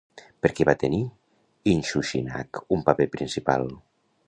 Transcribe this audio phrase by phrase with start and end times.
[0.45, 1.01] Per què va tenir
[1.73, 3.71] Inshushinak un paper principal?